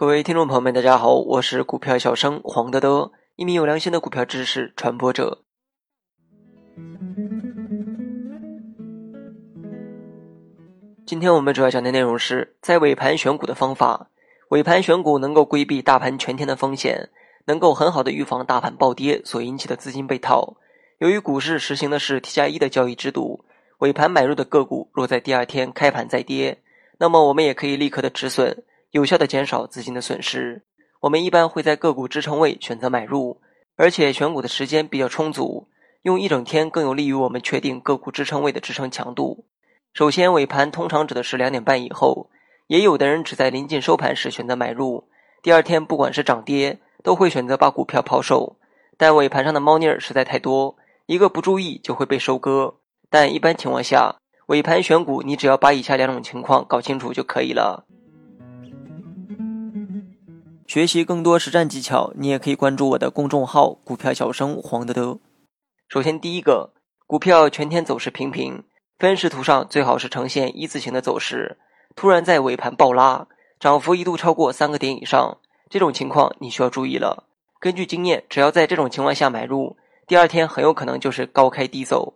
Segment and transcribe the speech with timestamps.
[0.00, 5.42] 各位听众朋友们，大家好，我是股票小生黄德德，一名有良心的股票知识传播者。
[11.04, 14.08] 今天我们主要讲的内容是在尾盘选股的方法。
[14.48, 17.10] 尾盘选股能够规避大盘全天的风险，
[17.44, 20.56] 能够很好的预防大盘暴跌所引起的资金被套。
[20.96, 23.44] 由于股市实行的是 T 加一的交易制度，
[23.80, 26.62] 尾盘买入的个股若在第二天开盘再跌，
[26.96, 28.64] 那么我们也可以立刻的止损。
[28.90, 30.64] 有效的减少资金的损失。
[31.02, 33.40] 我们一般会在个股支撑位选择买入，
[33.76, 35.68] 而且选股的时间比较充足，
[36.02, 39.46] 用一整天更有利于我们确定个股支撑位的支撑强度。
[39.94, 42.30] 首先，尾盘通常指的是两点半以后，
[42.66, 45.08] 也有的人只在临近收盘时选择买入。
[45.42, 48.56] 第二天不管是涨跌，都会选择把股票抛售。
[48.96, 50.76] 但尾盘上的猫腻儿实在太多，
[51.06, 52.74] 一个不注意就会被收割。
[53.08, 57.86] 但一般情况下，尾盘选股你只要把以下两种情况搞清楚就可以了。
[60.70, 65.18] 学习更多实战技巧，你也可以关注我的公众号“股票小生黄德德”。
[65.90, 66.70] 首先，第一个，
[67.08, 68.62] 股票全天走势平平，
[68.96, 71.58] 分时图上最好是呈现一字形的走势。
[71.96, 73.26] 突然在尾盘暴拉，
[73.58, 77.24] 涨幅一度超过三个点以上，这种情况你需要注意了。
[77.58, 82.14] 根据经验，只要在这种情况下买入，第二天很有可能就是高开低走。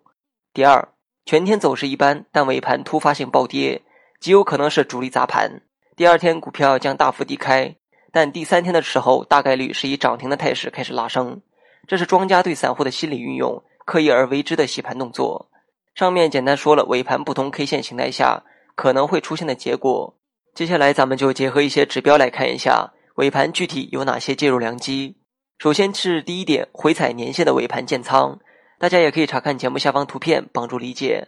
[0.52, 0.90] 第二，
[1.26, 3.82] 全天走势一般，但尾盘突发性暴跌，
[4.20, 5.62] 极有可能是主力砸盘，
[5.96, 7.74] 第二天股票将大幅低开。
[8.14, 11.42] 但第三天的时候，大概率是以涨停的态势开始拉升，
[11.88, 15.50] 这是庄家对散户的心理运用，刻意而为之的洗盘动作。
[15.96, 18.44] 上面简单说了尾盘不同 K 线形态下
[18.76, 20.16] 可能会出现的结果。
[20.54, 25.16] 接下来咱们就结合一些指标来看一下尾盘具体有哪些介入良机。
[25.58, 28.38] 首先是第一点，回踩年线的尾盘建仓，
[28.78, 31.26] 大家也可以查看节目下方图片帮助理解。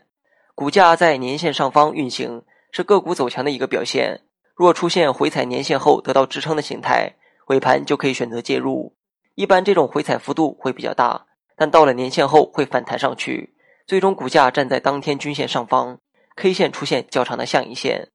[0.55, 4.21] 股价在年线上方运行，是个股走强的一个表现。
[4.57, 7.12] 若出现回踩年线后得到支撑的形态，
[7.49, 8.97] 尾盘就可以选择介入。
[9.35, 13.55] 一般这种回踩幅度会比较大，但到了年线后会反弹上去，
[13.87, 15.99] 最终股价站在当天均线上方
[16.37, 18.09] ，K 线出现较长的下影线。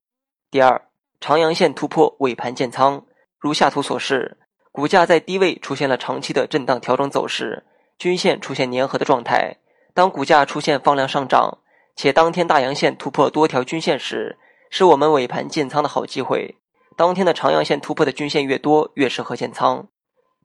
[0.50, 0.82] 第二，
[1.20, 3.06] 长阳线突破尾盘建仓，
[3.38, 4.40] 如下图所示，
[4.72, 7.64] 股价在低位出现了长期的震荡调整走势，
[8.00, 9.58] 均线出现粘合的状态。
[9.94, 11.60] 当股价出现放量上涨，
[11.96, 14.40] 且当天大阳线突破多条均线时，
[14.74, 16.56] 是我们尾盘建仓的好机会。
[16.96, 19.90] 当天的长阳线突破的均线越多，越适合建仓。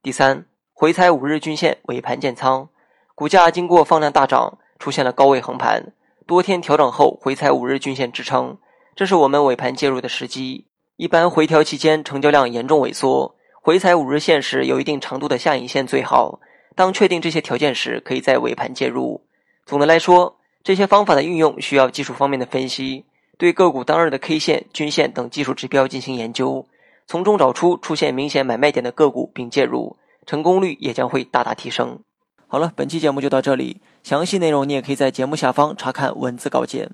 [0.03, 2.69] 第三，回踩五日均线尾盘建仓，
[3.15, 5.93] 股价经过放量大涨，出现了高位横盘，
[6.27, 8.59] 多天调整后回踩五日均线支撑，
[8.97, 10.67] 这是我们尾盘介入的时机。
[10.97, 16.41] 一般回调期间成交量严重萎缩，回踩五日线时有一定长度的下影线最好。
[16.75, 19.25] 当确定这些条件时，可以在尾盘介入。
[19.65, 23.05] 总的来说，这些方法的运用需要技术方面的分析。
[23.39, 26.67] 对个股当日的 K 线、均线等技术指标进行研究，
[27.07, 32.01] 从中找出出现明显买卖点的个股并介入，成功率也将会大大提升。
[32.49, 36.91] 好了，本期节目就到这里，详细内容你也可以在节目下方查看文字稿件。